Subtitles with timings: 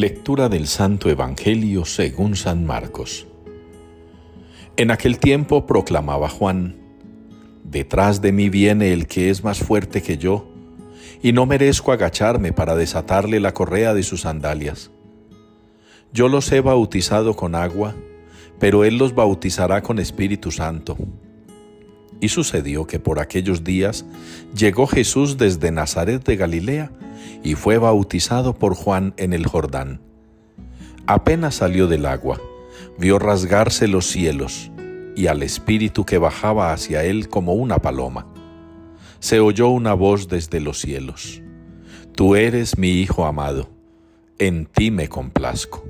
[0.00, 3.26] Lectura del Santo Evangelio según San Marcos.
[4.78, 6.76] En aquel tiempo proclamaba Juan,
[7.64, 10.48] Detrás de mí viene el que es más fuerte que yo,
[11.22, 14.90] y no merezco agacharme para desatarle la correa de sus sandalias.
[16.14, 17.94] Yo los he bautizado con agua,
[18.58, 20.96] pero él los bautizará con Espíritu Santo.
[22.20, 24.04] Y sucedió que por aquellos días
[24.54, 26.90] llegó Jesús desde Nazaret de Galilea
[27.42, 30.00] y fue bautizado por Juan en el Jordán.
[31.06, 32.40] Apenas salió del agua,
[32.98, 34.70] vio rasgarse los cielos
[35.16, 38.26] y al Espíritu que bajaba hacia él como una paloma.
[39.18, 41.42] Se oyó una voz desde los cielos.
[42.14, 43.68] Tú eres mi Hijo amado,
[44.38, 45.84] en ti me complazco.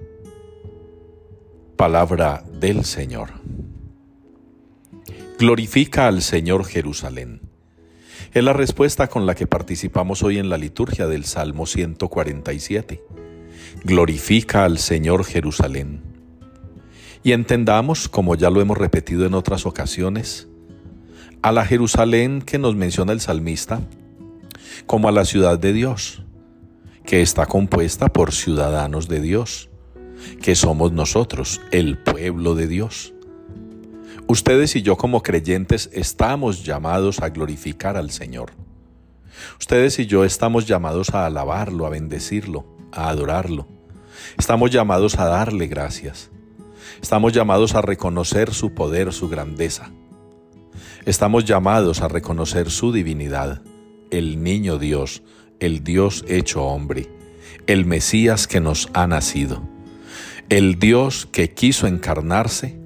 [1.77, 3.31] Palabra del Señor.
[5.41, 7.41] Glorifica al Señor Jerusalén.
[8.35, 13.03] Es la respuesta con la que participamos hoy en la liturgia del Salmo 147.
[13.83, 16.03] Glorifica al Señor Jerusalén.
[17.23, 20.47] Y entendamos, como ya lo hemos repetido en otras ocasiones,
[21.41, 23.81] a la Jerusalén que nos menciona el salmista
[24.85, 26.23] como a la ciudad de Dios,
[27.07, 29.71] que está compuesta por ciudadanos de Dios,
[30.43, 33.15] que somos nosotros, el pueblo de Dios.
[34.31, 38.53] Ustedes y yo como creyentes estamos llamados a glorificar al Señor.
[39.59, 43.67] Ustedes y yo estamos llamados a alabarlo, a bendecirlo, a adorarlo.
[44.39, 46.31] Estamos llamados a darle gracias.
[47.03, 49.91] Estamos llamados a reconocer su poder, su grandeza.
[51.07, 53.63] Estamos llamados a reconocer su divinidad,
[54.13, 55.25] el niño Dios,
[55.59, 57.11] el Dios hecho hombre,
[57.67, 59.61] el Mesías que nos ha nacido,
[60.49, 62.79] el Dios que quiso encarnarse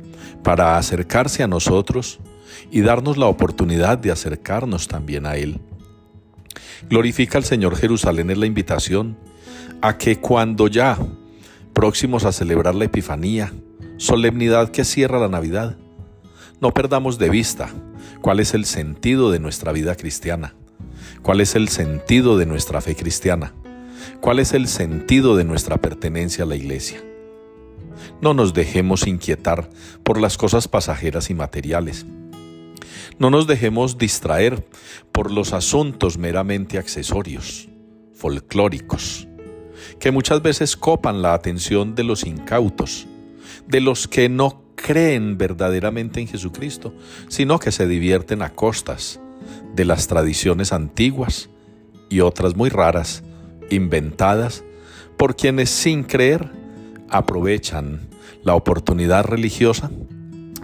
[0.42, 2.20] para acercarse a nosotros
[2.70, 5.60] y darnos la oportunidad de acercarnos también a Él.
[6.88, 9.16] Glorifica al Señor Jerusalén en la invitación
[9.80, 10.98] a que cuando ya
[11.72, 13.52] próximos a celebrar la Epifanía,
[13.96, 15.76] solemnidad que cierra la Navidad,
[16.60, 17.68] no perdamos de vista
[18.20, 20.54] cuál es el sentido de nuestra vida cristiana,
[21.22, 23.52] cuál es el sentido de nuestra fe cristiana,
[24.20, 27.02] cuál es el sentido de nuestra pertenencia a la Iglesia.
[28.20, 29.68] No nos dejemos inquietar
[30.02, 32.06] por las cosas pasajeras y materiales.
[33.18, 34.66] No nos dejemos distraer
[35.12, 37.68] por los asuntos meramente accesorios,
[38.14, 39.28] folclóricos,
[40.00, 43.06] que muchas veces copan la atención de los incautos,
[43.66, 46.92] de los que no creen verdaderamente en Jesucristo,
[47.28, 49.20] sino que se divierten a costas
[49.74, 51.50] de las tradiciones antiguas
[52.10, 53.22] y otras muy raras,
[53.70, 54.64] inventadas
[55.16, 56.50] por quienes sin creer
[57.08, 58.08] aprovechan
[58.42, 59.90] la oportunidad religiosa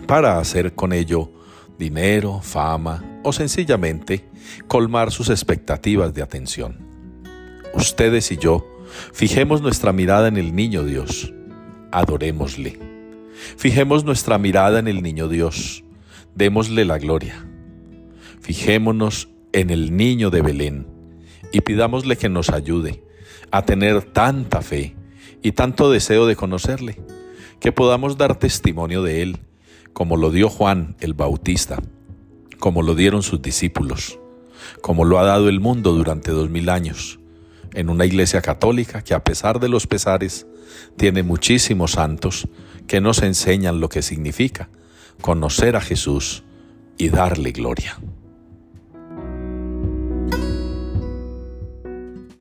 [0.07, 1.31] para hacer con ello
[1.79, 4.25] dinero, fama o sencillamente
[4.69, 6.79] colmar sus expectativas de atención.
[7.75, 8.67] Ustedes y yo
[9.13, 11.33] fijemos nuestra mirada en el niño Dios,
[11.91, 12.79] adorémosle.
[13.57, 15.85] Fijemos nuestra mirada en el niño Dios,
[16.35, 17.47] démosle la gloria.
[18.41, 20.87] Fijémonos en el niño de Belén
[21.53, 23.03] y pidámosle que nos ayude
[23.51, 24.95] a tener tanta fe
[25.43, 27.01] y tanto deseo de conocerle,
[27.61, 29.39] que podamos dar testimonio de él,
[29.93, 31.83] como lo dio Juan el Bautista,
[32.59, 34.19] como lo dieron sus discípulos,
[34.83, 37.21] como lo ha dado el mundo durante dos mil años,
[37.73, 40.47] en una iglesia católica que a pesar de los pesares
[40.97, 42.49] tiene muchísimos santos
[42.87, 44.69] que nos enseñan lo que significa
[45.21, 46.45] conocer a Jesús
[46.99, 47.99] y darle gloria.